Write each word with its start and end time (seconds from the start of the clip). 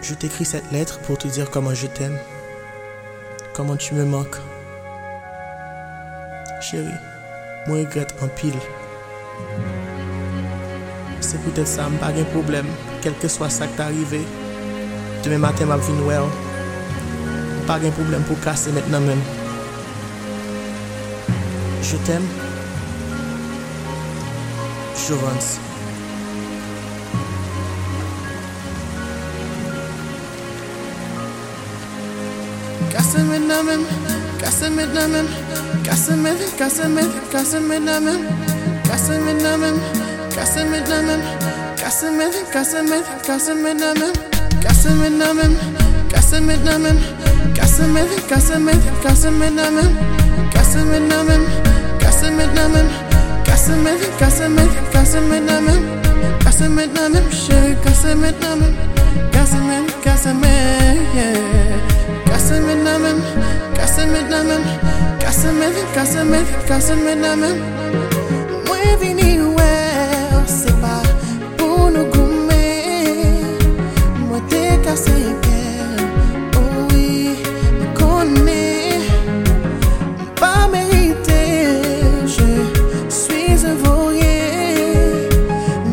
Je 0.00 0.14
t'écris 0.14 0.44
cette 0.44 0.70
lettre 0.70 1.00
pour 1.00 1.18
te 1.18 1.28
dire 1.28 1.50
comment 1.50 1.74
je 1.74 1.86
t'aime, 1.86 2.18
comment 3.52 3.76
tu 3.76 3.94
me 3.94 4.04
manques. 4.04 4.38
Chérie, 6.60 6.86
moi 7.66 7.78
regrette 7.78 8.14
en 8.22 8.28
pile. 8.28 8.54
C'est 11.20 11.40
peut-être 11.42 11.66
ça, 11.66 11.88
pas 12.00 12.12
de 12.12 12.22
problème, 12.24 12.66
quel 13.02 13.14
que 13.14 13.28
soit 13.28 13.50
ça 13.50 13.66
qui 13.66 13.74
t'est 13.74 13.82
arrivé. 13.82 14.20
Demain 15.24 15.38
matin, 15.38 15.66
ma 15.66 15.76
vie 15.76 15.92
nouvelle. 15.92 16.22
Pas 17.66 17.78
de 17.78 17.90
problème 17.90 18.22
pour 18.22 18.40
casser 18.40 18.70
maintenant 18.72 19.00
même. 19.00 19.20
Je 21.82 21.96
t'aime. 21.96 22.26
Jouvence. 25.06 25.58
Kasım'ın 32.96 33.48
namım, 33.48 33.86
Kasım'ın 34.40 34.94
namım, 34.94 35.26
Kasım'ın, 35.86 36.38
Kasım'ın, 36.58 37.12
Kasım'ın 37.32 37.86
namım, 37.86 38.16
Kasım'ın 38.90 39.44
namım, 39.44 39.80
Kasım'ın 40.36 40.90
namım, 40.90 41.20
Kasım'ın, 41.84 42.32
Kasım'ın, 42.52 43.04
Kasım'ın 43.26 43.78
namım, 43.78 44.12
Kasım'ın 44.62 45.18
namım, 45.18 45.56
Kasım'ın 46.14 46.66
namım, 46.66 47.00
Kasım'ın, 47.60 48.08
Kasım'ın, 48.28 48.82
Kasım'ın 49.02 49.56
namım, 49.56 49.98
Kasım'ın 50.54 51.10
namım, 51.10 51.46
Kasım'ın 52.02 52.56
namım, 52.56 52.88
Kasım'ın, 53.46 53.98
Kasım'ın, 54.20 54.70
Kasım'ın 54.92 55.46
namım, 55.46 55.82
Kasım'ın 56.44 56.94
namım, 56.94 57.32
şey 57.32 57.74
Kasım'ın 57.84 58.34
namım, 58.42 58.76
Kasım'ın, 59.32 59.88
Kasım'ın, 60.04 60.48
yeah. 61.16 62.07
Casse-me 62.48 62.82
na 62.82 62.98
même, 62.98 63.22
casse-me 63.74 64.20
na 64.30 64.42
même, 64.42 64.64
casse-me, 65.20 65.68
casse-me, 65.94 66.38
casse-me 66.66 67.14
na 67.14 67.36
même. 67.36 67.60
Moi 68.66 68.78
vini 69.02 69.38
ouais, 69.38 70.46
c'est 70.46 70.80
pas 70.80 71.02
pour 71.58 71.90
nous 71.90 72.06
gommer. 72.06 73.42
Moi 74.26 74.40
t'es 74.48 74.78
cassé 74.82 75.10
oh 76.56 76.86
oui, 76.90 77.36
me 77.80 77.86
connais. 77.94 78.98
Pas 80.40 80.68
mérité, 80.72 81.66
je 82.24 83.10
suis 83.10 83.66
un 83.66 83.74
vaurien. 83.74 85.28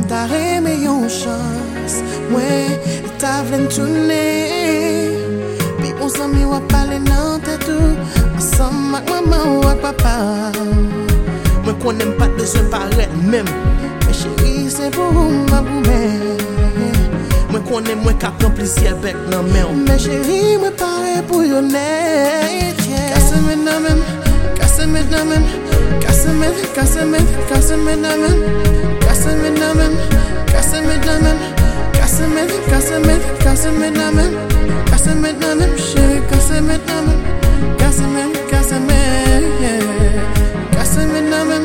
T'as 0.07 0.33
aimé 0.33 0.77
une 0.85 1.09
chance, 1.09 1.97
ouais, 2.31 2.79
t'as 3.17 3.43
voulu. 3.43 4.24
zami 6.25 6.45
wap 6.45 6.63
pale 6.69 6.97
nan 6.99 7.37
tetou 7.41 7.93
Ansam 8.37 8.95
ak 8.97 9.05
maman 9.09 9.61
wak 9.61 9.77
papa. 9.81 10.49
Mwen 11.63 11.75
konen 11.81 12.11
pat 12.17 12.31
bezwen 12.37 12.65
paret 12.73 13.11
mem. 13.29 13.45
Mwen 13.45 14.15
cheri 14.19 14.69
se 14.69 14.89
pou 14.89 15.29
maboume 15.51 16.01
Mwen 17.51 17.61
konen 17.69 18.01
mwen 18.01 18.17
ka 18.17 18.31
pran 18.39 18.51
plisiye 18.57 18.93
bek 19.03 19.17
nan 19.29 19.45
men. 19.53 19.69
Mwen 19.85 19.99
cheri 20.01 20.57
mwen 20.57 20.73
pare 20.79 21.21
pou 21.29 21.45
yon 21.45 21.69
net 21.69 22.81
Kase 23.13 23.37
men 23.45 23.65
nan 23.65 23.83
men, 23.83 23.99
kase 24.57 24.85
men 24.87 25.05
nan 25.11 25.29
men. 25.29 25.43
Kase 26.01 26.31
men, 26.39 26.53
kase 26.75 27.05
men, 27.05 27.25
kase 27.49 27.77
men 27.77 28.01
nan 28.01 28.21
men. 28.21 28.37
Kase 29.05 29.35
men 29.41 29.59
nan 29.61 29.77
men, 29.77 29.93
kase 30.49 30.81
men 30.81 31.01
nan 31.05 31.21
men. 31.25 31.54
Casse-me, 32.05 32.45
casse-me, 32.69 33.15
casse-me 33.39 33.89
nan 33.89 34.13
men 34.13 34.31
Casse-me 34.85 35.31
nan 35.41 35.57
men, 35.57 35.71
chérie, 35.75 36.21
casse-me 36.29 36.77
nan 36.85 37.01
men 37.07 37.17
casse-me, 37.79 38.97
yeah 39.59 40.21
Casse-me 40.71 41.19
nan 41.31 41.47
men, 41.47 41.63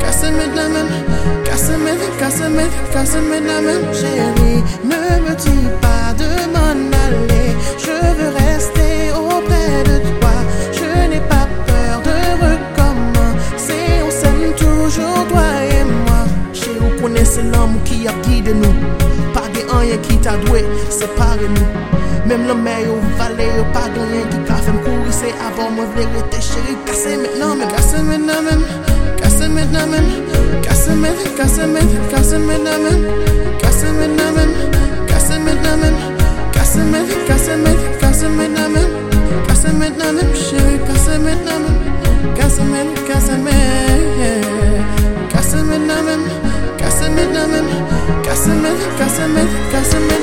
casse-me 0.00 0.46
nan 0.56 0.72
men 0.72 0.88
casse-me, 1.44 2.64
casse-me 2.94 3.40
nan 3.40 3.64
men 3.66 3.82
Chérie, 3.92 4.64
ne 4.88 5.20
me 5.20 5.34
dis 5.36 5.68
pas 5.82 6.14
de 6.16 6.30
m'en 6.54 6.80
aller 7.04 7.52
Je 7.76 7.92
veux 8.16 8.32
rester 8.40 9.12
auprès 9.12 9.82
de 9.84 9.98
toi 10.18 10.36
Je 10.72 11.10
n'ai 11.10 11.20
pas 11.28 11.46
peur 11.66 12.00
de 12.08 12.16
recommencer 12.46 13.84
On 14.06 14.10
s'aime 14.10 14.54
toujours, 14.56 15.26
toi 15.28 15.44
et 15.60 15.84
moi 15.84 16.24
ou 16.80 17.02
konen 17.02 17.26
se 17.26 17.42
l'homme 17.42 17.76
qui 17.84 18.08
a 18.08 18.12
guidé 18.22 18.54
nous. 18.54 19.13
Rien 19.84 19.98
qui 19.98 20.16
t'a 20.16 20.36
doué, 20.38 20.64
séparé 20.88 21.46
nous. 21.46 22.26
Même 22.26 22.46
le 22.46 22.54
mer 22.54 22.78
ou 22.88 23.18
vallée, 23.18 23.50
ou 23.60 23.64
pas 23.74 23.86
de 23.94 24.00
rien 24.00 24.26
qui 24.30 24.38
ka 24.48 24.54
fait 24.54 24.72
courir, 24.72 25.10
c'est 25.10 25.34
avant 25.46 25.70
moi 25.70 25.84
vle 25.94 26.06
rete 26.16 26.40
chérie, 26.40 26.78
cassé 26.86 27.18
maintenant 27.18 27.54
même. 27.54 27.68
Casse-me 27.68 28.16
na 28.16 28.40
men, 28.40 28.62
casse-me 29.18 29.62
na 29.72 29.84
men 29.84 30.04
Casse-me, 30.62 31.08
casse-me, 31.36 31.80
casse-me 32.10 32.56
na 32.64 32.78
men 32.78 33.00
Casse-me 33.58 33.92
na 33.92 33.92
men, 33.92 33.93
Casamento, 48.96 49.52
casamento. 49.72 50.13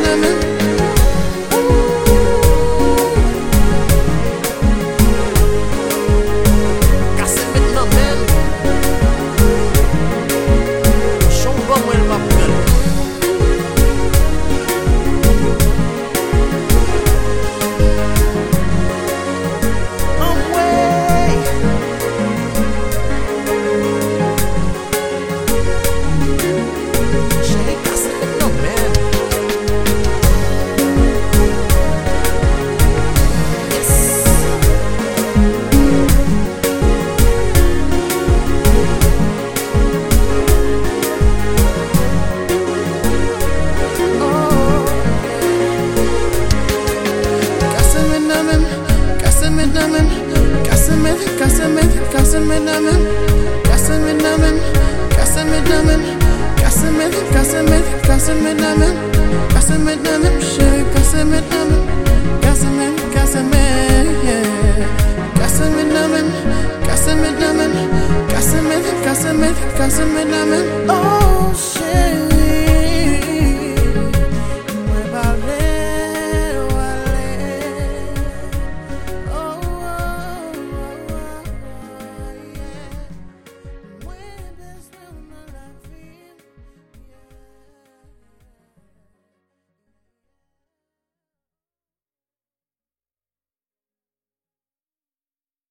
Cause 69.81 70.00
I'm 70.00 70.16
in, 70.16 70.31
I'm 70.31 70.53
in, 70.53 70.86
oh 70.92 72.31